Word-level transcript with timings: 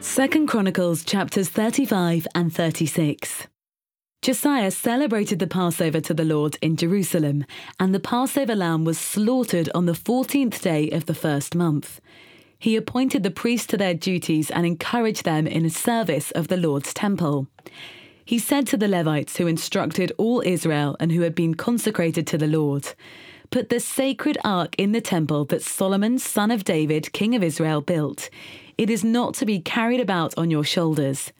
Second 0.00 0.46
Chronicles 0.46 1.04
chapters 1.04 1.50
35 1.50 2.26
and 2.34 2.50
36. 2.50 3.48
Josiah 4.22 4.70
celebrated 4.70 5.38
the 5.38 5.46
Passover 5.46 6.00
to 6.00 6.14
the 6.14 6.24
Lord 6.24 6.56
in 6.62 6.76
Jerusalem, 6.76 7.44
and 7.78 7.94
the 7.94 8.00
Passover 8.00 8.56
lamb 8.56 8.86
was 8.86 8.98
slaughtered 8.98 9.68
on 9.74 9.84
the 9.84 9.92
14th 9.92 10.62
day 10.62 10.88
of 10.88 11.04
the 11.04 11.14
first 11.14 11.54
month. 11.54 12.00
He 12.58 12.76
appointed 12.76 13.24
the 13.24 13.30
priests 13.30 13.66
to 13.68 13.76
their 13.76 13.92
duties 13.92 14.50
and 14.50 14.64
encouraged 14.64 15.26
them 15.26 15.46
in 15.46 15.64
the 15.64 15.70
service 15.70 16.30
of 16.30 16.48
the 16.48 16.56
Lord's 16.56 16.94
temple. 16.94 17.48
He 18.24 18.38
said 18.38 18.66
to 18.68 18.78
the 18.78 18.88
Levites 18.88 19.36
who 19.36 19.46
instructed 19.46 20.12
all 20.16 20.42
Israel 20.46 20.96
and 20.98 21.12
who 21.12 21.20
had 21.20 21.34
been 21.34 21.54
consecrated 21.54 22.26
to 22.28 22.38
the 22.38 22.46
Lord, 22.46 22.88
Put 23.50 23.68
the 23.68 23.80
sacred 23.80 24.38
ark 24.44 24.76
in 24.78 24.92
the 24.92 25.00
temple 25.00 25.44
that 25.46 25.62
Solomon, 25.62 26.20
son 26.20 26.52
of 26.52 26.62
David, 26.62 27.12
king 27.12 27.34
of 27.34 27.42
Israel, 27.42 27.80
built. 27.80 28.30
It 28.80 28.88
is 28.88 29.04
not 29.04 29.34
to 29.34 29.44
be 29.44 29.60
carried 29.60 30.00
about 30.00 30.32
on 30.38 30.50
your 30.50 30.64
shoulders. 30.64 31.34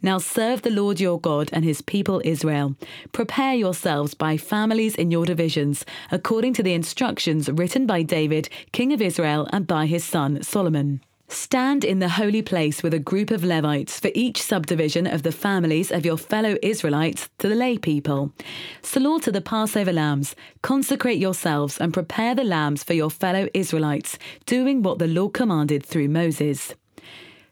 Now 0.00 0.16
serve 0.16 0.62
the 0.62 0.70
Lord 0.70 0.98
your 0.98 1.20
God 1.20 1.50
and 1.52 1.62
his 1.62 1.82
people 1.82 2.22
Israel. 2.24 2.74
Prepare 3.12 3.52
yourselves 3.52 4.14
by 4.14 4.38
families 4.38 4.94
in 4.94 5.10
your 5.10 5.26
divisions, 5.26 5.84
according 6.10 6.54
to 6.54 6.62
the 6.62 6.72
instructions 6.72 7.50
written 7.50 7.84
by 7.84 8.00
David, 8.00 8.48
king 8.72 8.94
of 8.94 9.02
Israel, 9.02 9.46
and 9.52 9.66
by 9.66 9.84
his 9.84 10.04
son 10.04 10.42
Solomon. 10.42 11.02
Stand 11.28 11.84
in 11.84 11.98
the 11.98 12.08
holy 12.08 12.40
place 12.40 12.82
with 12.82 12.94
a 12.94 12.98
group 12.98 13.30
of 13.30 13.44
Levites 13.44 14.00
for 14.00 14.10
each 14.14 14.40
subdivision 14.40 15.06
of 15.06 15.22
the 15.22 15.32
families 15.32 15.92
of 15.92 16.06
your 16.06 16.16
fellow 16.16 16.56
Israelites 16.62 17.28
to 17.40 17.48
the 17.50 17.54
lay 17.54 17.76
people. 17.76 18.32
Slaughter 18.80 19.30
the 19.30 19.42
Passover 19.42 19.92
lambs, 19.92 20.34
consecrate 20.62 21.18
yourselves, 21.18 21.78
and 21.78 21.92
prepare 21.92 22.34
the 22.34 22.44
lambs 22.44 22.82
for 22.82 22.94
your 22.94 23.10
fellow 23.10 23.48
Israelites, 23.52 24.18
doing 24.46 24.82
what 24.82 24.98
the 24.98 25.08
Lord 25.08 25.34
commanded 25.34 25.84
through 25.84 26.08
Moses. 26.08 26.74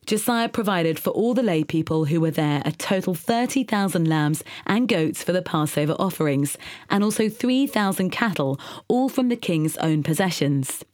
Josiah 0.07 0.49
provided 0.49 0.99
for 0.99 1.11
all 1.11 1.35
the 1.35 1.43
lay 1.43 1.65
people 1.65 2.05
who 2.07 2.21
were 2.21 2.31
there 2.31 2.63
a 2.65 2.73
total 2.73 3.15
30,000 3.15 4.07
lambs 4.07 4.45
and 4.67 4.87
goats 4.87 5.23
for 5.23 5.33
the 5.33 5.43
Passover 5.43 5.95
offerings, 5.99 6.59
and 6.91 7.03
also 7.03 7.29
3,000 7.29 8.11
cattle, 8.11 8.61
all 8.89 9.09
from 9.09 9.29
the 9.29 9.37
king's 9.37 9.77
own 9.79 10.03
possessions. 10.03 10.85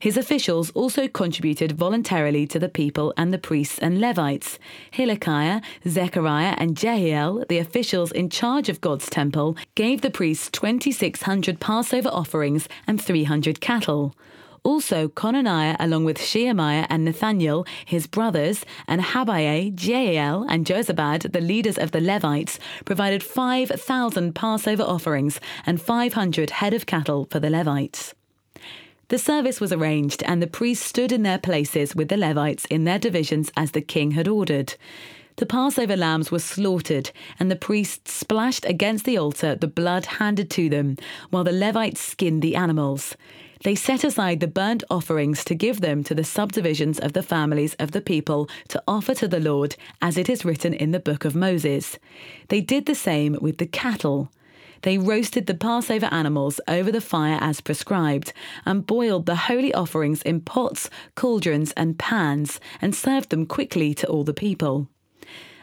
His 0.00 0.16
officials 0.16 0.70
also 0.70 1.08
contributed 1.08 1.72
voluntarily 1.72 2.46
to 2.46 2.60
the 2.60 2.68
people 2.68 3.12
and 3.16 3.34
the 3.34 3.38
priests 3.38 3.80
and 3.80 4.00
Levites. 4.00 4.60
Hilkiah, 4.92 5.60
Zechariah, 5.88 6.54
and 6.56 6.76
Jehiel, 6.76 7.44
the 7.48 7.58
officials 7.58 8.12
in 8.12 8.30
charge 8.30 8.68
of 8.68 8.80
God's 8.80 9.10
temple, 9.10 9.56
gave 9.74 10.02
the 10.02 10.10
priests 10.10 10.50
2,600 10.50 11.58
Passover 11.58 12.10
offerings 12.10 12.68
and 12.86 13.02
300 13.02 13.60
cattle. 13.60 14.14
Also, 14.68 15.08
Konaniah, 15.08 15.76
along 15.80 16.04
with 16.04 16.20
Shemaiah 16.20 16.86
and 16.90 17.02
Nathaniel, 17.02 17.66
his 17.86 18.06
brothers, 18.06 18.66
and 18.86 19.00
Habaiah, 19.00 19.72
Jael, 19.82 20.44
and 20.46 20.66
Jozabad, 20.66 21.32
the 21.32 21.40
leaders 21.40 21.78
of 21.78 21.92
the 21.92 22.02
Levites, 22.02 22.58
provided 22.84 23.22
5,000 23.22 24.34
Passover 24.34 24.82
offerings 24.82 25.40
and 25.64 25.80
500 25.80 26.50
head 26.50 26.74
of 26.74 26.84
cattle 26.84 27.26
for 27.30 27.40
the 27.40 27.48
Levites. 27.48 28.12
The 29.08 29.16
service 29.16 29.58
was 29.58 29.72
arranged, 29.72 30.22
and 30.24 30.42
the 30.42 30.46
priests 30.46 30.84
stood 30.84 31.12
in 31.12 31.22
their 31.22 31.38
places 31.38 31.96
with 31.96 32.10
the 32.10 32.18
Levites 32.18 32.66
in 32.66 32.84
their 32.84 32.98
divisions 32.98 33.50
as 33.56 33.70
the 33.70 33.80
king 33.80 34.10
had 34.10 34.28
ordered. 34.28 34.74
The 35.36 35.46
Passover 35.46 35.96
lambs 35.96 36.30
were 36.30 36.40
slaughtered, 36.40 37.10
and 37.40 37.50
the 37.50 37.56
priests 37.56 38.12
splashed 38.12 38.66
against 38.66 39.06
the 39.06 39.16
altar 39.16 39.54
the 39.54 39.66
blood 39.66 40.04
handed 40.20 40.50
to 40.50 40.68
them, 40.68 40.98
while 41.30 41.44
the 41.44 41.52
Levites 41.52 42.02
skinned 42.02 42.42
the 42.42 42.54
animals. 42.54 43.16
They 43.64 43.74
set 43.74 44.04
aside 44.04 44.40
the 44.40 44.46
burnt 44.46 44.84
offerings 44.88 45.44
to 45.44 45.54
give 45.54 45.80
them 45.80 46.04
to 46.04 46.14
the 46.14 46.24
subdivisions 46.24 46.98
of 46.98 47.12
the 47.12 47.22
families 47.22 47.74
of 47.74 47.90
the 47.90 48.00
people 48.00 48.48
to 48.68 48.82
offer 48.86 49.14
to 49.16 49.28
the 49.28 49.40
Lord, 49.40 49.76
as 50.00 50.16
it 50.16 50.28
is 50.28 50.44
written 50.44 50.72
in 50.72 50.92
the 50.92 51.00
book 51.00 51.24
of 51.24 51.34
Moses. 51.34 51.98
They 52.48 52.60
did 52.60 52.86
the 52.86 52.94
same 52.94 53.36
with 53.40 53.58
the 53.58 53.66
cattle. 53.66 54.30
They 54.82 54.96
roasted 54.96 55.46
the 55.46 55.54
Passover 55.54 56.06
animals 56.12 56.60
over 56.68 56.92
the 56.92 57.00
fire 57.00 57.38
as 57.40 57.60
prescribed, 57.60 58.32
and 58.64 58.86
boiled 58.86 59.26
the 59.26 59.34
holy 59.34 59.74
offerings 59.74 60.22
in 60.22 60.40
pots, 60.40 60.88
cauldrons, 61.16 61.72
and 61.72 61.98
pans, 61.98 62.60
and 62.80 62.94
served 62.94 63.30
them 63.30 63.44
quickly 63.44 63.92
to 63.94 64.06
all 64.06 64.22
the 64.22 64.32
people. 64.32 64.88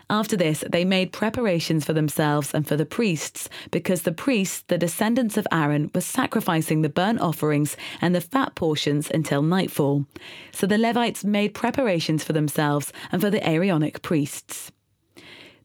After 0.09 0.38
this, 0.38 0.63
they 0.69 0.85
made 0.85 1.11
preparations 1.11 1.83
for 1.83 1.93
themselves 1.93 2.53
and 2.53 2.67
for 2.67 2.75
the 2.75 2.85
priests, 2.85 3.49
because 3.71 4.03
the 4.03 4.11
priests, 4.11 4.63
the 4.67 4.77
descendants 4.77 5.35
of 5.35 5.47
Aaron, 5.51 5.89
were 5.95 6.01
sacrificing 6.01 6.81
the 6.81 6.89
burnt 6.89 7.21
offerings 7.21 7.75
and 8.01 8.13
the 8.13 8.21
fat 8.21 8.53
portions 8.53 9.09
until 9.09 9.41
nightfall. 9.41 10.05
So 10.51 10.67
the 10.67 10.77
Levites 10.77 11.23
made 11.23 11.55
preparations 11.55 12.23
for 12.23 12.33
themselves 12.33 12.94
and 13.11 13.19
for 13.19 13.31
the 13.31 13.47
Aaronic 13.47 14.03
priests. 14.03 14.71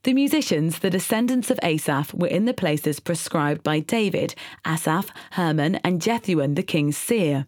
The 0.02 0.14
musicians, 0.14 0.78
the 0.78 0.88
descendants 0.88 1.50
of 1.50 1.60
Asaph, 1.62 2.14
were 2.14 2.26
in 2.26 2.46
the 2.46 2.54
places 2.54 3.00
prescribed 3.00 3.62
by 3.62 3.80
David, 3.80 4.34
Asaph, 4.64 5.10
Heman, 5.36 5.74
and 5.84 6.00
Jeduthun, 6.00 6.56
the 6.56 6.62
king's 6.62 6.96
seer. 6.96 7.46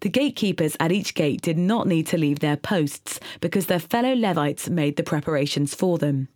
The 0.00 0.08
gatekeepers 0.08 0.76
at 0.80 0.92
each 0.92 1.14
gate 1.14 1.42
did 1.42 1.58
not 1.58 1.86
need 1.86 2.06
to 2.08 2.18
leave 2.18 2.40
their 2.40 2.56
posts 2.56 3.20
because 3.40 3.66
their 3.66 3.78
fellow 3.78 4.14
Levites 4.14 4.68
made 4.68 4.96
the 4.96 5.02
preparations 5.02 5.74
for 5.74 5.98
them. 5.98 6.28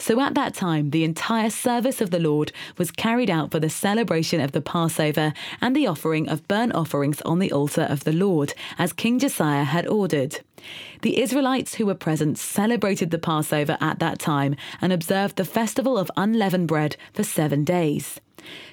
So 0.00 0.18
at 0.18 0.34
that 0.34 0.54
time, 0.54 0.90
the 0.90 1.04
entire 1.04 1.50
service 1.50 2.00
of 2.00 2.10
the 2.10 2.18
Lord 2.18 2.52
was 2.78 2.90
carried 2.90 3.28
out 3.28 3.50
for 3.50 3.60
the 3.60 3.68
celebration 3.68 4.40
of 4.40 4.52
the 4.52 4.62
Passover 4.62 5.34
and 5.60 5.76
the 5.76 5.86
offering 5.86 6.26
of 6.26 6.48
burnt 6.48 6.74
offerings 6.74 7.20
on 7.20 7.38
the 7.38 7.52
altar 7.52 7.82
of 7.82 8.04
the 8.04 8.12
Lord, 8.12 8.54
as 8.78 8.94
King 8.94 9.18
Josiah 9.18 9.64
had 9.64 9.86
ordered. 9.86 10.40
The 11.02 11.20
Israelites 11.20 11.74
who 11.74 11.84
were 11.84 11.94
present 11.94 12.38
celebrated 12.38 13.10
the 13.10 13.18
Passover 13.18 13.76
at 13.78 13.98
that 13.98 14.18
time 14.18 14.56
and 14.80 14.90
observed 14.90 15.36
the 15.36 15.44
festival 15.44 15.98
of 15.98 16.10
unleavened 16.16 16.68
bread 16.68 16.96
for 17.12 17.22
seven 17.22 17.62
days. 17.62 18.20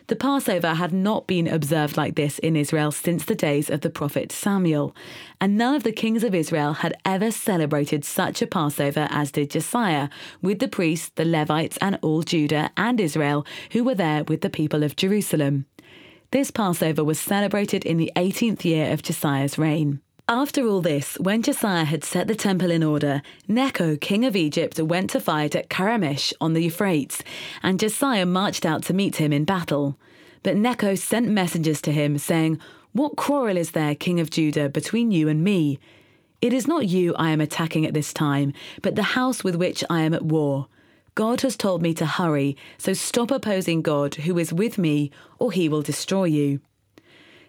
The 0.08 0.16
Passover 0.16 0.76
had 0.76 0.94
not 0.94 1.28
been 1.28 1.48
observed 1.48 1.98
like 1.98 2.16
this 2.16 2.40
in 2.40 2.56
Israel 2.56 2.92
since 2.92 3.26
the 3.26 3.36
days 3.36 3.70
of 3.70 3.82
the 3.82 3.90
prophet 3.90 4.32
Samuel, 4.32 4.96
and 5.42 5.58
none 5.58 5.76
of 5.76 5.84
the 5.84 5.92
kings 5.92 6.24
of 6.24 6.34
Israel 6.34 6.74
had 6.74 6.96
ever 7.04 7.32
celebrated 7.32 8.06
such 8.06 8.42
a 8.42 8.48
Passover 8.48 9.08
as 9.12 9.32
did 9.32 9.52
Josiah, 9.52 10.10
with 10.42 10.60
the 10.60 10.68
priests, 10.68 11.12
the 11.16 11.26
Levites, 11.26 11.78
and 11.82 12.00
all 12.02 12.24
Judah 12.24 12.72
and 12.78 13.00
Israel 13.00 13.46
who 13.72 13.84
were 13.84 13.96
there 13.96 14.24
with 14.24 14.42
the 14.42 14.50
people 14.50 14.84
of 14.84 14.96
Jerusalem. 14.96 15.66
This 16.32 16.52
Passover 16.52 17.04
was 17.04 17.20
celebrated 17.20 17.86
in 17.86 17.98
the 17.98 18.12
18th 18.16 18.66
year 18.66 18.92
of 18.92 19.02
Josiah's 19.02 19.58
reign. 19.58 20.02
After 20.30 20.68
all 20.68 20.82
this, 20.82 21.18
when 21.20 21.42
Josiah 21.42 21.86
had 21.86 22.04
set 22.04 22.28
the 22.28 22.36
temple 22.36 22.70
in 22.70 22.84
order, 22.84 23.22
Necho, 23.48 23.96
king 23.96 24.26
of 24.26 24.36
Egypt, 24.36 24.78
went 24.78 25.10
to 25.12 25.22
fight 25.22 25.56
at 25.56 25.70
Carchemish 25.70 26.34
on 26.42 26.52
the 26.52 26.64
Euphrates, 26.64 27.24
and 27.64 27.80
Josiah 27.80 28.26
marched 28.26 28.66
out 28.66 28.84
to 28.84 28.94
meet 28.94 29.16
him 29.16 29.32
in 29.32 29.46
battle. 29.46 29.98
But 30.44 30.58
Necho 30.58 30.96
sent 30.96 31.30
messengers 31.30 31.82
to 31.84 31.94
him, 31.94 32.18
saying, 32.18 32.60
What 32.92 33.16
quarrel 33.16 33.56
is 33.56 33.72
there, 33.72 33.96
king 33.96 34.20
of 34.20 34.30
Judah, 34.30 34.68
between 34.68 35.12
you 35.12 35.30
and 35.30 35.46
me? 35.46 35.80
It 36.42 36.52
is 36.52 36.68
not 36.68 36.90
you 36.90 37.16
I 37.16 37.30
am 37.30 37.40
attacking 37.40 37.86
at 37.86 37.94
this 37.94 38.12
time, 38.12 38.52
but 38.82 38.98
the 38.98 39.04
house 39.04 39.46
with 39.46 39.56
which 39.56 39.82
I 39.90 40.02
am 40.02 40.14
at 40.14 40.26
war. 40.26 40.68
God 41.16 41.40
has 41.40 41.56
told 41.56 41.82
me 41.82 41.94
to 41.94 42.06
hurry, 42.06 42.58
so 42.78 42.92
stop 42.92 43.32
opposing 43.32 43.82
God, 43.82 44.16
who 44.16 44.38
is 44.38 44.52
with 44.52 44.78
me, 44.78 45.10
or 45.40 45.54
he 45.54 45.70
will 45.70 45.82
destroy 45.82 46.26
you. 46.26 46.60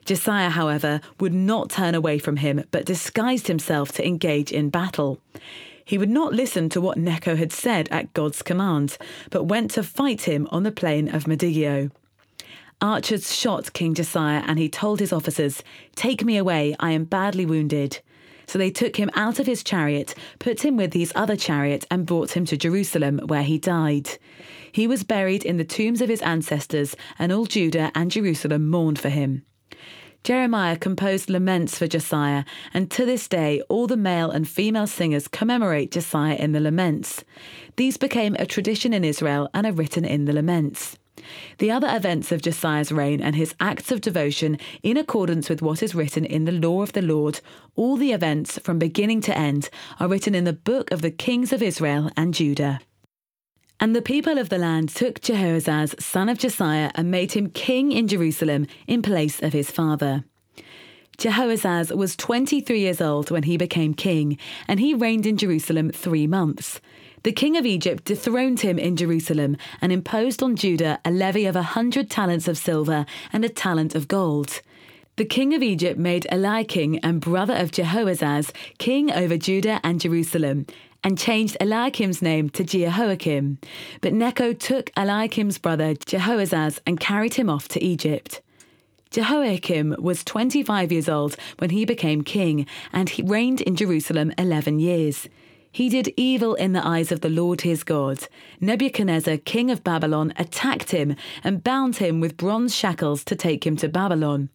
Josiah, 0.09 0.49
however, 0.49 1.03
would 1.21 1.35
not 1.35 1.69
turn 1.69 1.95
away 1.95 2.19
from 2.19 2.37
him, 2.37 2.65
but 2.71 2.87
disguised 2.87 3.47
himself 3.47 3.93
to 3.93 4.07
engage 4.07 4.51
in 4.51 4.71
battle. 4.71 5.21
He 5.85 5.99
would 5.99 6.09
not 6.09 6.33
listen 6.33 6.71
to 6.71 6.81
what 6.81 6.97
Necho 6.97 7.37
had 7.37 7.53
said 7.53 7.91
at 7.91 8.15
God's 8.15 8.41
command, 8.41 8.97
but 9.31 9.45
went 9.45 9.71
to 9.73 9.83
fight 9.83 10.23
him 10.23 10.49
on 10.51 10.63
the 10.63 10.73
plain 10.73 11.15
of 11.15 11.27
Megiddo. 11.27 11.91
Archers 12.81 13.37
shot 13.37 13.75
King 13.75 13.93
Josiah, 13.93 14.43
and 14.47 14.59
he 14.59 14.71
told 14.71 15.01
his 15.01 15.13
officers, 15.13 15.63
Take 15.95 16.25
me 16.25 16.39
away, 16.39 16.75
I 16.81 16.93
am 16.93 17.05
badly 17.05 17.45
wounded. 17.45 18.01
So 18.47 18.59
they 18.59 18.71
took 18.71 18.97
him 18.97 19.11
out 19.13 19.39
of 19.39 19.47
his 19.47 19.63
chariot, 19.63 20.15
put 20.39 20.65
him 20.65 20.79
with 20.79 20.95
his 20.95 21.13
other 21.15 21.37
chariot, 21.37 21.85
and 21.91 22.07
brought 22.07 22.35
him 22.35 22.47
to 22.47 22.57
Jerusalem, 22.57 23.19
where 23.27 23.43
he 23.43 23.59
died. 23.59 24.09
He 24.73 24.87
was 24.87 25.05
buried 25.05 25.45
in 25.45 25.59
the 25.59 25.65
tombs 25.65 26.01
of 26.01 26.09
his 26.09 26.23
ancestors, 26.23 26.97
and 27.19 27.31
all 27.31 27.45
Judah 27.45 27.93
and 27.95 28.11
Jerusalem 28.11 28.71
mourned 28.71 28.99
for 28.99 29.11
him. 29.11 29.43
Jeremiah 30.25 30.77
composed 30.77 31.31
laments 31.31 31.79
for 31.79 31.87
Josiah, 31.87 32.45
and 32.75 32.91
to 32.91 33.07
this 33.07 33.29
day, 33.29 33.63
all 33.69 33.87
the 33.87 33.97
male 33.97 34.31
and 34.31 34.49
female 34.49 34.87
singers 34.87 35.29
commemorate 35.29 35.93
Josiah 35.93 36.35
in 36.35 36.53
the 36.53 36.61
laments. 36.61 37.25
These 37.77 37.97
became 37.97 38.35
a 38.35 38.47
tradition 38.47 38.93
in 38.93 39.05
Israel 39.05 39.49
and 39.55 39.67
are 39.67 39.73
written 39.73 40.05
in 40.05 40.27
the 40.27 40.33
laments. 40.33 40.99
The 41.59 41.71
other 41.71 41.89
events 41.91 42.31
of 42.31 42.43
Josiah's 42.43 42.93
reign 42.93 43.21
and 43.21 43.37
his 43.37 43.55
acts 43.61 43.91
of 43.91 44.01
devotion, 44.01 44.59
in 44.83 44.97
accordance 44.97 45.49
with 45.49 45.63
what 45.63 45.83
is 45.83 45.95
written 45.95 46.25
in 46.25 46.45
the 46.45 46.53
law 46.53 46.83
of 46.83 46.93
the 46.93 47.03
Lord, 47.03 47.41
all 47.75 47.97
the 47.97 48.13
events 48.13 48.59
from 48.59 48.79
beginning 48.79 49.21
to 49.23 49.37
end, 49.37 49.71
are 49.99 50.09
written 50.09 50.35
in 50.35 50.45
the 50.45 50.53
book 50.53 50.91
of 50.91 51.03
the 51.03 51.11
kings 51.11 51.53
of 51.53 51.63
Israel 51.63 52.11
and 52.17 52.35
Judah. 52.35 52.81
And 53.81 53.95
the 53.95 54.03
people 54.03 54.39
of 54.39 54.49
the 54.49 54.59
land 54.59 54.89
took 54.89 55.21
Jehoahaz, 55.21 55.95
son 56.01 56.29
of 56.29 56.39
Josiah, 56.39 56.91
and 56.97 57.11
made 57.11 57.33
him 57.33 57.51
king 57.51 57.93
in 57.93 58.09
Jerusalem 58.09 58.67
in 58.89 59.03
place 59.03 59.41
of 59.41 59.53
his 59.53 59.71
father. 59.71 60.25
Jehoahaz 61.17 61.93
was 61.93 62.17
23 62.17 62.79
years 62.79 63.01
old 63.01 63.31
when 63.31 63.45
he 63.45 63.57
became 63.57 63.95
king, 63.95 64.37
and 64.67 64.81
he 64.81 64.95
reigned 64.95 65.27
in 65.27 65.37
Jerusalem 65.37 65.91
three 65.91 66.27
months. 66.27 66.81
The 67.23 67.33
king 67.33 67.57
of 67.57 67.67
Egypt 67.67 68.05
dethroned 68.05 68.61
him 68.61 68.79
in 68.79 68.97
Jerusalem 68.97 69.57
and 69.81 69.93
imposed 69.93 70.43
on 70.43 70.57
Judah 70.57 71.01
a 71.05 71.11
levy 71.11 71.47
of 71.47 71.57
a 71.57 71.63
hundred 71.63 72.11
talents 72.11 72.47
of 72.49 72.59
silver 72.59 73.07
and 73.33 73.45
a 73.45 73.49
talent 73.49 73.95
of 73.95 74.09
gold. 74.09 74.61
The 75.17 75.25
king 75.25 75.53
of 75.53 75.63
Egypt 75.65 75.99
made 75.99 76.29
Eliakim 76.31 77.01
and 77.03 77.21
brother 77.21 77.55
of 77.55 77.73
Jehoahaz 77.73 78.53
king 78.79 79.11
over 79.11 79.37
Judah 79.37 79.81
and 79.83 80.01
Jerusalem, 80.01 80.67
and 81.03 81.19
changed 81.19 81.57
Eliakim's 81.61 82.21
name 82.23 82.51
to 82.51 82.65
Jehoiakim. 82.65 83.59
But 84.01 84.13
Necho 84.13 84.53
took 84.53 84.91
Eliakim's 84.97 85.59
brother 85.59 85.95
Jehoahaz 85.95 86.81
and 86.87 87.01
carried 87.01 87.35
him 87.35 87.49
off 87.49 87.69
to 87.69 87.83
Egypt. 87.83 88.41
Jehoiakim 89.11 89.97
was 89.99 90.23
25 90.23 90.93
years 90.93 91.09
old 91.09 91.37
when 91.59 91.71
he 91.71 91.85
became 91.87 92.23
king, 92.23 92.67
and 92.93 93.09
he 93.09 93.23
reigned 93.23 93.63
in 93.63 93.75
Jerusalem 93.75 94.33
11 94.37 94.81
years. 94.81 95.29
He 95.71 95.89
did 95.89 96.13
evil 96.17 96.55
in 96.55 96.73
the 96.73 96.87
eyes 96.87 97.13
of 97.13 97.21
the 97.21 97.31
Lord 97.31 97.61
his 97.61 97.85
God. 97.85 98.27
Nebuchadnezzar, 98.61 99.37
king 99.39 99.71
of 99.71 99.85
Babylon, 99.85 100.33
attacked 100.37 100.91
him 100.91 101.15
and 101.45 101.63
bound 101.63 101.97
him 101.97 102.21
with 102.21 102.37
bronze 102.37 102.75
shackles 102.75 103.23
to 103.25 103.37
take 103.37 103.67
him 103.67 103.77
to 103.77 103.89
Babylon. 103.89 104.49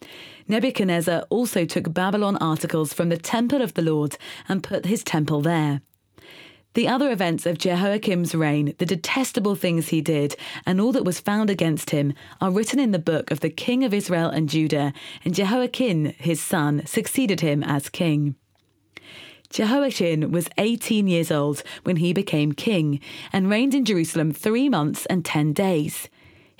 Nebuchadnezzar 0.47 1.23
also 1.29 1.65
took 1.65 1.93
Babylon 1.93 2.37
articles 2.37 2.93
from 2.93 3.09
the 3.09 3.17
temple 3.17 3.61
of 3.61 3.73
the 3.73 3.83
Lord 3.83 4.17
and 4.49 4.63
put 4.63 4.85
his 4.85 5.03
temple 5.03 5.41
there. 5.41 5.81
The 6.73 6.87
other 6.87 7.11
events 7.11 7.45
of 7.45 7.59
Jehoiakim's 7.59 8.33
reign, 8.33 8.73
the 8.79 8.85
detestable 8.85 9.53
things 9.53 9.89
he 9.89 10.01
did, 10.01 10.35
and 10.65 10.81
all 10.81 10.91
that 10.93 11.05
was 11.05 11.19
found 11.19 11.51
against 11.51 11.91
him, 11.91 12.13
are 12.41 12.49
written 12.49 12.79
in 12.79 12.89
the 12.89 12.97
book 12.97 13.29
of 13.29 13.41
the 13.41 13.51
king 13.51 13.83
of 13.83 13.93
Israel 13.93 14.29
and 14.29 14.49
Judah, 14.49 14.91
and 15.23 15.35
Jehoiakim, 15.35 16.05
his 16.17 16.41
son, 16.41 16.83
succeeded 16.87 17.41
him 17.41 17.63
as 17.63 17.89
king. 17.89 18.35
Jehoiachin 19.51 20.31
was 20.31 20.49
18 20.57 21.07
years 21.07 21.29
old 21.29 21.61
when 21.83 21.97
he 21.97 22.11
became 22.11 22.53
king 22.53 22.99
and 23.31 23.51
reigned 23.51 23.75
in 23.75 23.85
Jerusalem 23.85 24.31
three 24.31 24.67
months 24.67 25.05
and 25.05 25.23
ten 25.23 25.53
days. 25.53 26.09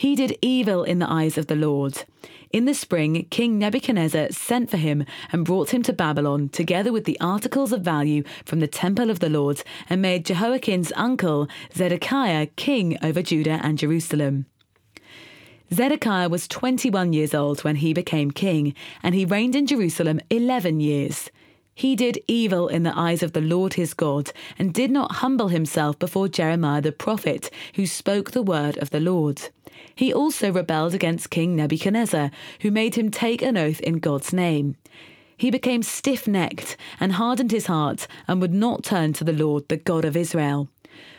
He 0.04 0.18
did 0.18 0.38
evil 0.42 0.84
in 0.84 1.00
the 1.00 1.10
eyes 1.10 1.38
of 1.38 1.48
the 1.48 1.56
Lord. 1.56 2.04
In 2.52 2.66
the 2.66 2.74
spring, 2.74 3.26
King 3.30 3.58
Nebuchadnezzar 3.58 4.32
sent 4.32 4.70
for 4.70 4.76
him 4.76 5.06
and 5.32 5.46
brought 5.46 5.74
him 5.74 5.82
to 5.84 5.94
Babylon, 5.94 6.50
together 6.50 6.92
with 6.92 7.06
the 7.06 7.18
articles 7.22 7.72
of 7.72 7.84
value 7.84 8.24
from 8.44 8.60
the 8.60 8.68
temple 8.68 9.10
of 9.10 9.22
the 9.22 9.30
Lord, 9.30 9.64
and 9.90 10.02
made 10.02 10.26
Jehoiachin's 10.26 10.92
uncle, 10.98 11.48
Zedekiah, 11.74 12.48
king 12.58 12.98
over 13.02 13.22
Judah 13.22 13.62
and 13.64 13.78
Jerusalem. 13.78 14.46
Zedekiah 15.74 16.28
was 16.28 16.50
21 16.50 17.14
years 17.14 17.34
old 17.34 17.64
when 17.64 17.78
he 17.78 17.94
became 17.94 18.30
king, 18.30 18.76
and 19.02 19.16
he 19.16 19.24
reigned 19.24 19.56
in 19.56 19.66
Jerusalem 19.66 20.20
11 20.30 20.82
years. 20.82 21.30
He 21.76 21.96
did 21.96 22.22
evil 22.28 22.68
in 22.68 22.84
the 22.84 22.96
eyes 23.00 23.24
of 23.24 23.32
the 23.32 23.40
Lord 23.40 23.76
his 23.76 23.94
God, 23.94 24.34
and 24.60 24.74
did 24.74 24.92
not 24.92 25.14
humble 25.24 25.48
himself 25.48 25.98
before 25.98 26.28
Jeremiah 26.28 26.82
the 26.82 26.92
prophet, 26.92 27.50
who 27.76 27.86
spoke 27.86 28.32
the 28.32 28.44
word 28.44 28.78
of 28.80 28.90
the 28.90 29.00
Lord. 29.00 29.44
He 29.96 30.14
also 30.14 30.52
rebelled 30.52 30.94
against 30.94 31.30
King 31.30 31.56
Nebuchadnezzar, 31.56 32.32
who 32.62 32.72
made 32.72 32.96
him 32.96 33.12
take 33.12 33.42
an 33.42 33.58
oath 33.58 33.80
in 33.82 34.00
God's 34.00 34.34
name. 34.34 34.76
He 35.38 35.52
became 35.52 35.84
stiff 35.84 36.28
necked 36.28 36.78
and 37.00 37.14
hardened 37.14 37.52
his 37.52 37.66
heart, 37.66 38.08
and 38.28 38.40
would 38.42 38.54
not 38.54 38.84
turn 38.84 39.14
to 39.14 39.24
the 39.24 39.34
Lord, 39.34 39.68
the 39.68 39.78
God 39.78 40.06
of 40.06 40.16
Israel. 40.16 40.70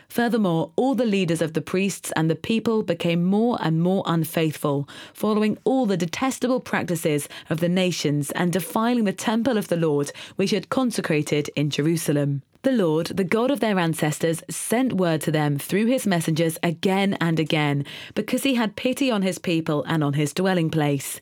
Furthermore, 0.07 0.71
all 0.75 0.95
the 0.95 1.05
leaders 1.05 1.41
of 1.41 1.53
the 1.53 1.61
priests 1.61 2.11
and 2.15 2.29
the 2.29 2.35
people 2.35 2.83
became 2.83 3.23
more 3.23 3.57
and 3.61 3.81
more 3.81 4.03
unfaithful, 4.05 4.87
following 5.13 5.57
all 5.63 5.85
the 5.85 5.97
detestable 5.97 6.59
practices 6.59 7.27
of 7.49 7.59
the 7.59 7.69
nations 7.69 8.31
and 8.31 8.53
defiling 8.53 9.03
the 9.03 9.13
temple 9.13 9.57
of 9.57 9.67
the 9.67 9.75
Lord, 9.75 10.11
which 10.35 10.51
he 10.51 10.55
had 10.55 10.69
consecrated 10.69 11.49
in 11.55 11.69
Jerusalem. 11.69 12.43
The 12.65 12.71
Lord, 12.71 13.05
the 13.15 13.23
God 13.23 13.51
of 13.51 13.59
their 13.59 13.77
ancestors, 13.77 14.41
sent 14.49 14.93
word 14.93 15.21
to 15.21 15.31
them 15.31 15.59
through 15.59 15.85
his 15.85 16.07
messengers 16.07 16.57
again 16.63 17.13
and 17.21 17.39
again, 17.39 17.85
because 18.15 18.41
he 18.41 18.55
had 18.55 18.75
pity 18.75 19.11
on 19.11 19.21
his 19.21 19.37
people 19.37 19.83
and 19.87 20.03
on 20.03 20.13
his 20.13 20.33
dwelling 20.33 20.71
place. 20.71 21.21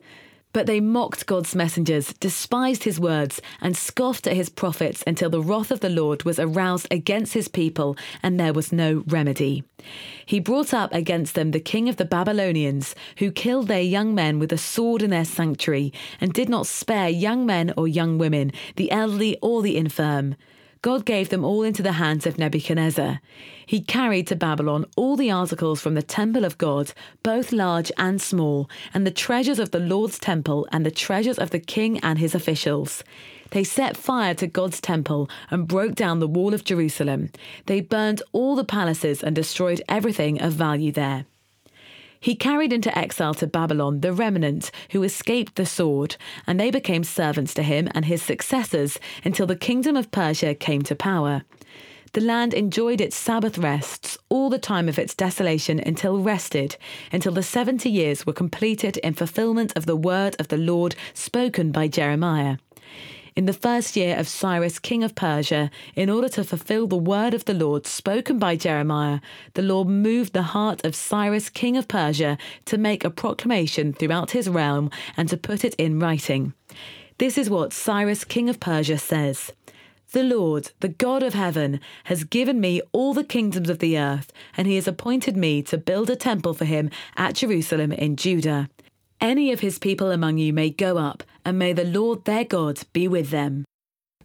But 0.54 0.68
they 0.68 0.80
mocked 0.80 1.25
God's 1.25 1.54
messengers, 1.54 2.13
despised 2.13 2.86
his 2.86 2.98
words, 2.98 3.42
and 3.60 3.75
scoffed 3.75 4.25
at 4.25 4.38
his 4.38 4.48
prophets 4.48 5.04
until 5.06 5.30
the 5.30 5.42
wrath 5.42 5.69
of 5.69 5.81
the 5.81 5.90
Lord 5.90 6.24
was 6.24 6.40
aroused 6.40 6.88
against 6.90 7.34
his 7.34 7.50
people, 7.50 7.98
and 8.24 8.40
there 8.40 8.54
was 8.54 8.72
no 8.72 9.04
remedy. 9.06 9.66
He 10.25 10.40
brought 10.40 10.74
up 10.74 10.94
against 10.94 11.36
them 11.36 11.51
the 11.51 11.60
king 11.60 11.90
of 11.90 11.98
the 11.98 12.06
Babylonians, 12.06 12.95
who 13.18 13.34
killed 13.34 13.68
their 13.68 13.81
young 13.81 14.16
men 14.16 14.40
with 14.40 14.54
a 14.54 14.57
sword 14.57 15.01
in 15.01 15.10
their 15.10 15.25
sanctuary, 15.25 15.92
and 16.22 16.31
did 16.31 16.48
not 16.48 16.68
spare 16.68 17.10
young 17.10 17.45
men 17.45 17.74
or 17.75 17.86
young 17.86 18.18
women, 18.18 18.54
the 18.78 18.90
elderly 18.92 19.38
or 19.42 19.62
the 19.62 19.75
infirm. 19.75 20.38
God 20.83 21.06
gave 21.06 21.30
them 21.30 21.45
all 21.45 21.63
into 21.63 21.81
the 21.81 21.94
hands 21.94 22.27
of 22.27 22.38
Nebuchadnezzar. 22.38 23.21
He 23.65 23.80
carried 23.80 24.28
to 24.28 24.35
Babylon 24.35 24.85
all 24.97 25.16
the 25.16 25.31
articles 25.31 25.80
from 25.80 25.94
the 25.94 26.04
temple 26.04 26.44
of 26.44 26.57
God, 26.57 26.92
both 27.23 27.54
large 27.54 27.90
and 27.97 28.21
small, 28.21 28.69
and 28.94 29.07
the 29.07 29.11
treasures 29.11 29.59
of 29.59 29.71
the 29.71 29.80
Lord's 29.80 30.19
temple 30.19 30.68
and 30.73 30.85
the 30.85 30.92
treasures 30.92 31.40
of 31.40 31.52
the 31.52 31.59
king 31.59 31.99
and 31.99 32.19
his 32.19 32.35
officials. 32.35 33.02
They 33.52 33.63
set 33.63 33.95
fire 33.95 34.33
to 34.33 34.45
God's 34.45 34.81
temple 34.81 35.30
and 35.49 35.69
broke 35.69 35.95
down 35.95 36.19
the 36.19 36.28
wall 36.28 36.54
of 36.54 36.66
Jerusalem. 36.66 37.30
They 37.66 37.80
burned 37.80 38.21
all 38.33 38.57
the 38.57 38.66
palaces 38.66 39.23
and 39.23 39.33
destroyed 39.33 39.81
everything 39.87 40.42
of 40.42 40.52
value 40.52 40.92
there. 40.92 41.25
He 42.23 42.35
carried 42.35 42.71
into 42.71 42.97
exile 42.97 43.33
to 43.33 43.47
Babylon 43.47 43.99
the 43.99 44.13
remnant 44.13 44.71
who 44.92 45.03
escaped 45.03 45.57
the 45.57 45.65
sword, 45.65 46.15
and 46.47 46.57
they 46.57 46.71
became 46.71 47.03
servants 47.03 47.53
to 47.56 47.63
him 47.63 47.89
and 47.94 48.06
his 48.06 48.21
successors 48.23 48.97
until 49.25 49.45
the 49.45 49.57
kingdom 49.57 49.97
of 49.97 50.09
Persia 50.09 50.56
came 50.56 50.83
to 50.83 50.95
power. 50.95 51.44
The 52.13 52.21
land 52.21 52.53
enjoyed 52.53 53.01
its 53.01 53.18
Sabbath 53.18 53.57
rests 53.57 54.18
all 54.30 54.49
the 54.49 54.57
time 54.57 54.87
of 54.87 54.97
its 54.97 55.13
desolation 55.13 55.81
until 55.81 56.18
rested, 56.18 56.77
until 57.11 57.33
the 57.33 57.44
70 57.44 57.89
years 57.89 58.25
were 58.25 58.31
completed 58.31 58.95
in 58.95 59.15
fulfillment 59.15 59.73
of 59.75 59.85
the 59.85 59.97
word 59.97 60.37
of 60.39 60.47
the 60.47 60.56
Lord 60.56 60.95
spoken 61.13 61.73
by 61.73 61.89
Jeremiah 61.89 62.56
in 63.35 63.45
the 63.45 63.54
first 63.54 63.95
year 63.95 64.18
of 64.18 64.28
Cyrus, 64.28 64.80
king 64.80 65.04
of 65.04 65.16
Persia, 65.16 65.71
in 65.95 66.09
order 66.09 66.30
to 66.30 66.44
fulfill 66.44 66.87
the 66.87 66.95
word 66.97 67.33
of 67.33 67.45
the 67.45 67.54
Lord 67.54 67.87
spoken 67.87 68.37
by 68.37 68.56
Jeremiah, 68.56 69.19
the 69.56 69.61
Lord 69.61 69.87
moved 69.87 70.33
the 70.33 70.44
heart 70.44 70.85
of 70.85 70.95
Cyrus, 70.95 71.49
king 71.49 71.75
of 71.75 71.87
Persia, 71.87 72.37
to 72.66 72.78
make 72.78 73.04
a 73.04 73.09
proclamation 73.09 73.94
throughout 73.94 74.31
his 74.31 74.49
realm 74.49 74.92
and 75.18 75.28
to 75.30 75.37
put 75.37 75.63
it 75.63 75.73
in 75.75 75.99
writing. 75.99 76.54
This 77.18 77.37
is 77.37 77.49
what 77.49 77.73
Cyrus, 77.73 78.23
king 78.23 78.49
of 78.49 78.59
Persia, 78.59 78.97
says. 78.97 79.52
The 80.11 80.23
Lord, 80.23 80.71
the 80.80 80.90
God 80.90 81.23
of 81.23 81.33
heaven, 81.33 81.80
has 82.04 82.23
given 82.23 82.61
me 82.61 82.81
all 82.92 83.16
the 83.16 83.23
kingdoms 83.23 83.68
of 83.68 83.80
the 83.80 83.97
earth, 83.97 84.31
and 84.56 84.68
he 84.68 84.75
has 84.75 84.87
appointed 84.87 85.35
me 85.35 85.63
to 85.63 85.78
build 85.78 86.11
a 86.11 86.16
temple 86.16 86.54
for 86.54 86.66
him 86.66 86.92
at 87.18 87.33
Jerusalem 87.33 87.92
in 87.92 88.16
Judah. 88.16 88.69
Any 89.19 89.52
of 89.52 89.61
his 89.61 89.80
people 89.80 90.11
among 90.11 90.37
you 90.37 90.54
may 90.54 90.69
go 90.69 90.97
up, 90.97 91.23
and 91.45 91.59
may 91.59 91.73
the 91.73 91.83
Lord 91.83 92.26
their 92.26 92.45
God 92.45 92.80
be 92.94 93.07
with 93.07 93.30
them. 93.30 93.66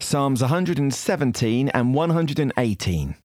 Psalms 0.01 0.41
117 0.41 1.69
and 1.71 1.95
118. 1.95 3.17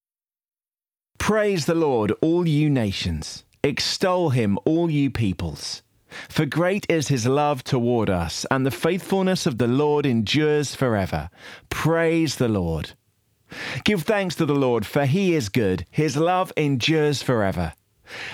Praise 1.20 1.66
the 1.66 1.76
Lord, 1.76 2.12
all 2.22 2.48
you 2.48 2.70
nations. 2.70 3.44
Extol 3.64 4.32
him, 4.32 4.60
all 4.66 4.90
you 4.90 5.10
peoples. 5.10 5.84
For 6.30 6.46
great 6.46 6.86
is 6.90 7.08
his 7.08 7.26
love 7.26 7.64
toward 7.64 8.10
us, 8.10 8.46
and 8.52 8.66
the 8.66 8.72
faithfulness 8.72 9.46
of 9.46 9.58
the 9.58 9.68
Lord 9.68 10.06
endures 10.06 10.76
forever. 10.76 11.30
Praise 11.70 12.36
the 12.36 12.50
Lord. 12.50 12.92
Give 13.84 14.04
thanks 14.04 14.36
to 14.36 14.46
the 14.46 14.56
Lord, 14.56 14.86
for 14.86 15.06
he 15.06 15.34
is 15.34 15.50
good. 15.50 15.86
His 15.92 16.18
love 16.18 16.52
endures 16.58 17.22
forever. 17.22 17.74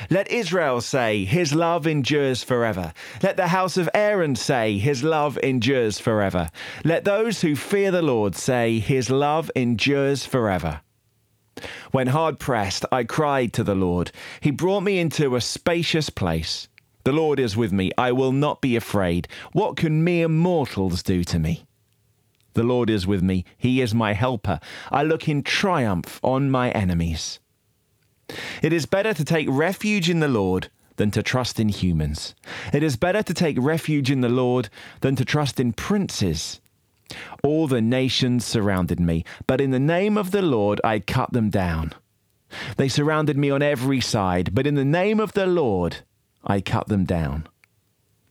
Let 0.09 0.31
Israel 0.31 0.81
say, 0.81 1.25
His 1.25 1.53
love 1.53 1.85
endures 1.85 2.43
forever. 2.43 2.93
Let 3.21 3.37
the 3.37 3.47
house 3.47 3.77
of 3.77 3.89
Aaron 3.93 4.35
say, 4.35 4.77
His 4.77 5.03
love 5.03 5.37
endures 5.43 5.99
forever. 5.99 6.49
Let 6.83 7.05
those 7.05 7.41
who 7.41 7.55
fear 7.55 7.91
the 7.91 8.01
Lord 8.01 8.35
say, 8.35 8.79
His 8.79 9.09
love 9.09 9.51
endures 9.55 10.25
forever. 10.25 10.81
When 11.91 12.07
hard 12.07 12.39
pressed, 12.39 12.85
I 12.91 13.03
cried 13.03 13.53
to 13.53 13.63
the 13.63 13.75
Lord. 13.75 14.11
He 14.39 14.51
brought 14.51 14.81
me 14.81 14.99
into 14.99 15.35
a 15.35 15.41
spacious 15.41 16.09
place. 16.09 16.67
The 17.03 17.11
Lord 17.11 17.39
is 17.39 17.57
with 17.57 17.71
me. 17.71 17.91
I 17.97 18.11
will 18.11 18.31
not 18.31 18.61
be 18.61 18.75
afraid. 18.75 19.27
What 19.51 19.77
can 19.77 20.03
mere 20.03 20.27
mortals 20.27 21.03
do 21.03 21.23
to 21.25 21.39
me? 21.39 21.65
The 22.53 22.63
Lord 22.63 22.89
is 22.89 23.07
with 23.07 23.21
me. 23.21 23.45
He 23.57 23.81
is 23.81 23.93
my 23.93 24.13
helper. 24.13 24.59
I 24.91 25.03
look 25.03 25.27
in 25.27 25.43
triumph 25.43 26.19
on 26.23 26.49
my 26.49 26.71
enemies. 26.71 27.39
It 28.61 28.73
is 28.73 28.85
better 28.85 29.13
to 29.13 29.25
take 29.25 29.47
refuge 29.49 30.09
in 30.09 30.19
the 30.19 30.27
Lord 30.27 30.69
than 30.97 31.11
to 31.11 31.23
trust 31.23 31.59
in 31.59 31.69
humans. 31.69 32.35
It 32.73 32.83
is 32.83 32.97
better 32.97 33.23
to 33.23 33.33
take 33.33 33.57
refuge 33.59 34.11
in 34.11 34.21
the 34.21 34.29
Lord 34.29 34.69
than 35.01 35.15
to 35.15 35.25
trust 35.25 35.59
in 35.59 35.73
princes. 35.73 36.59
All 37.43 37.67
the 37.67 37.81
nations 37.81 38.45
surrounded 38.45 38.99
me, 38.99 39.23
but 39.47 39.61
in 39.61 39.71
the 39.71 39.79
name 39.79 40.17
of 40.17 40.31
the 40.31 40.41
Lord 40.41 40.79
I 40.83 40.99
cut 40.99 41.33
them 41.33 41.49
down. 41.49 41.93
They 42.77 42.89
surrounded 42.89 43.37
me 43.37 43.49
on 43.49 43.61
every 43.61 44.01
side, 44.01 44.53
but 44.53 44.67
in 44.67 44.75
the 44.75 44.85
name 44.85 45.19
of 45.19 45.33
the 45.33 45.47
Lord 45.47 45.97
I 46.43 46.61
cut 46.61 46.87
them 46.87 47.05
down. 47.05 47.47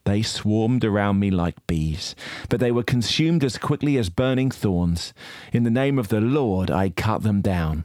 They 0.04 0.22
swarmed 0.22 0.84
around 0.84 1.20
me 1.20 1.30
like 1.30 1.66
bees, 1.66 2.14
but 2.48 2.60
they 2.60 2.72
were 2.72 2.82
consumed 2.82 3.44
as 3.44 3.58
quickly 3.58 3.96
as 3.98 4.08
burning 4.08 4.50
thorns. 4.50 5.12
In 5.52 5.64
the 5.64 5.70
name 5.70 5.98
of 5.98 6.08
the 6.08 6.20
Lord 6.20 6.70
I 6.70 6.90
cut 6.90 7.22
them 7.22 7.40
down. 7.40 7.84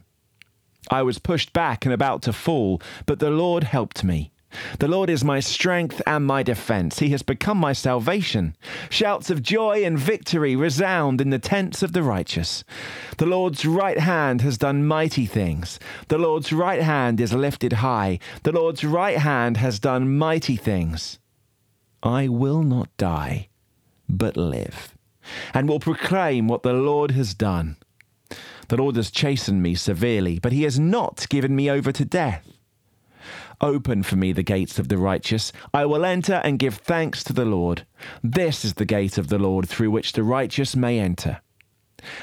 I 0.90 1.02
was 1.02 1.18
pushed 1.18 1.52
back 1.52 1.84
and 1.84 1.92
about 1.92 2.22
to 2.22 2.32
fall, 2.32 2.80
but 3.06 3.18
the 3.18 3.30
Lord 3.30 3.64
helped 3.64 4.04
me. 4.04 4.32
The 4.78 4.88
Lord 4.88 5.10
is 5.10 5.24
my 5.24 5.40
strength 5.40 6.00
and 6.06 6.24
my 6.24 6.42
defense. 6.42 7.00
He 7.00 7.10
has 7.10 7.22
become 7.22 7.58
my 7.58 7.72
salvation. 7.72 8.56
Shouts 8.88 9.30
of 9.30 9.42
joy 9.42 9.84
and 9.84 9.98
victory 9.98 10.54
resound 10.54 11.20
in 11.20 11.30
the 11.30 11.38
tents 11.38 11.82
of 11.82 11.92
the 11.92 12.02
righteous. 12.02 12.64
The 13.18 13.26
Lord's 13.26 13.64
right 13.66 13.98
hand 13.98 14.42
has 14.42 14.58
done 14.58 14.86
mighty 14.86 15.26
things. 15.26 15.78
The 16.08 16.18
Lord's 16.18 16.52
right 16.52 16.82
hand 16.82 17.20
is 17.20 17.32
lifted 17.32 17.74
high. 17.74 18.18
The 18.42 18.52
Lord's 18.52 18.84
right 18.84 19.18
hand 19.18 19.56
has 19.56 19.78
done 19.78 20.16
mighty 20.16 20.56
things. 20.56 21.18
I 22.02 22.28
will 22.28 22.62
not 22.62 22.94
die, 22.96 23.48
but 24.08 24.36
live, 24.36 24.94
and 25.54 25.68
will 25.68 25.80
proclaim 25.80 26.48
what 26.48 26.62
the 26.62 26.74
Lord 26.74 27.12
has 27.12 27.34
done. 27.34 27.76
The 28.68 28.76
Lord 28.76 28.96
has 28.96 29.10
chastened 29.10 29.62
me 29.62 29.74
severely, 29.74 30.38
but 30.38 30.52
he 30.52 30.62
has 30.64 30.78
not 30.78 31.26
given 31.28 31.54
me 31.54 31.70
over 31.70 31.92
to 31.92 32.04
death. 32.04 32.48
Open 33.60 34.02
for 34.02 34.16
me 34.16 34.32
the 34.32 34.42
gates 34.42 34.78
of 34.78 34.88
the 34.88 34.98
righteous. 34.98 35.52
I 35.72 35.86
will 35.86 36.04
enter 36.04 36.40
and 36.44 36.58
give 36.58 36.74
thanks 36.74 37.22
to 37.24 37.32
the 37.32 37.44
Lord. 37.44 37.86
This 38.22 38.64
is 38.64 38.74
the 38.74 38.84
gate 38.84 39.16
of 39.16 39.28
the 39.28 39.38
Lord 39.38 39.68
through 39.68 39.90
which 39.90 40.12
the 40.12 40.22
righteous 40.22 40.74
may 40.76 40.98
enter. 40.98 41.40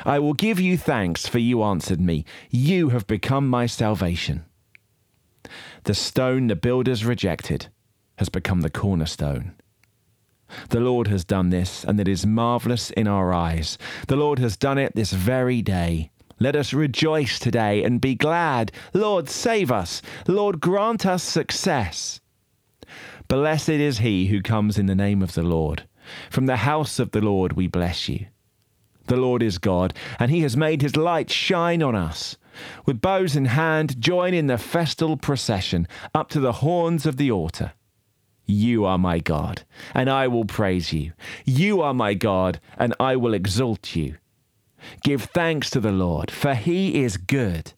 I 0.06 0.20
will 0.20 0.34
give 0.34 0.60
you 0.60 0.78
thanks, 0.78 1.28
for 1.28 1.40
you 1.40 1.64
answered 1.64 2.00
me. 2.00 2.26
You 2.50 2.90
have 2.90 3.08
become 3.08 3.48
my 3.48 3.66
salvation. 3.66 4.46
The 5.84 5.96
stone 5.96 6.48
the 6.48 6.56
builders 6.56 7.04
rejected 7.04 7.68
has 8.18 8.30
become 8.30 8.62
the 8.62 8.70
cornerstone. 8.70 9.56
The 10.70 10.80
Lord 10.80 11.08
has 11.08 11.24
done 11.24 11.50
this, 11.50 11.84
and 11.84 12.00
it 12.00 12.08
is 12.08 12.26
marvelous 12.26 12.92
in 12.92 13.08
our 13.08 13.34
eyes. 13.34 13.78
The 14.08 14.16
Lord 14.16 14.40
has 14.40 14.58
done 14.58 14.78
it 14.78 14.96
this 14.96 15.12
very 15.12 15.62
day. 15.62 16.12
Let 16.40 16.56
us 16.56 16.74
rejoice 16.74 17.38
today 17.38 17.84
and 17.84 18.02
be 18.02 18.16
glad. 18.16 18.72
Lord, 18.94 19.30
save 19.30 19.72
us. 19.72 20.02
Lord, 20.28 20.60
grant 20.60 21.06
us 21.06 21.22
success. 21.22 22.20
Blessed 23.28 23.70
is 23.70 24.00
he 24.00 24.28
who 24.28 24.42
comes 24.42 24.78
in 24.78 24.88
the 24.88 24.96
name 24.96 25.22
of 25.22 25.36
the 25.36 25.44
Lord. 25.44 25.88
From 26.30 26.48
the 26.48 26.58
house 26.58 27.00
of 27.00 27.12
the 27.12 27.22
Lord 27.22 27.54
we 27.54 27.68
bless 27.68 28.10
you. 28.10 28.26
The 29.06 29.18
Lord 29.18 29.44
is 29.44 29.58
God, 29.58 29.94
and 30.20 30.32
he 30.32 30.42
has 30.42 30.58
made 30.58 30.82
his 30.82 30.96
light 30.96 31.30
shine 31.30 31.84
on 31.84 31.96
us. 31.96 32.38
With 32.86 33.02
bows 33.02 33.36
in 33.36 33.46
hand, 33.46 34.02
join 34.02 34.34
in 34.34 34.48
the 34.48 34.58
festal 34.58 35.18
procession 35.18 35.88
up 36.14 36.30
to 36.30 36.40
the 36.40 36.54
horns 36.54 37.06
of 37.06 37.18
the 37.18 37.32
altar. 37.32 37.74
You 38.52 38.84
are 38.84 38.98
my 38.98 39.20
God, 39.20 39.64
and 39.94 40.10
I 40.10 40.28
will 40.28 40.44
praise 40.44 40.92
you. 40.92 41.14
You 41.46 41.82
are 41.82 41.94
my 41.94 42.14
God, 42.14 42.60
and 42.78 42.94
I 43.00 43.16
will 43.16 43.34
exalt 43.34 43.96
you. 43.96 44.18
Give 45.04 45.24
thanks 45.24 45.70
to 45.70 45.80
the 45.80 45.94
Lord, 45.94 46.30
for 46.30 46.54
he 46.54 47.02
is 47.02 47.16
good. 47.16 47.72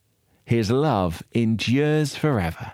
His 0.45 0.71
love 0.71 1.21
endures 1.31 2.15
forever. 2.15 2.71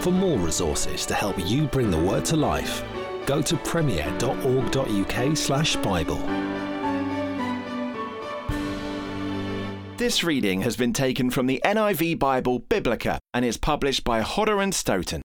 For 0.00 0.10
more 0.10 0.38
resources 0.38 1.06
to 1.06 1.14
help 1.14 1.36
you 1.48 1.66
bring 1.66 1.92
the 1.92 2.02
word 2.02 2.24
to 2.26 2.36
life, 2.36 2.82
go 3.26 3.40
to 3.42 3.56
premier.org.uk/slash 3.58 5.76
Bible. 5.76 6.18
This 9.96 10.24
reading 10.24 10.62
has 10.62 10.76
been 10.76 10.92
taken 10.92 11.30
from 11.30 11.46
the 11.46 11.62
NIV 11.64 12.18
Bible 12.18 12.58
Biblica 12.58 13.20
and 13.32 13.44
is 13.44 13.56
published 13.56 14.02
by 14.02 14.22
Hodder 14.22 14.60
and 14.60 14.74
Stoughton. 14.74 15.12